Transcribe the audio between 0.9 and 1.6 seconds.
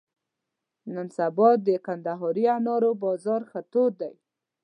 نن سبا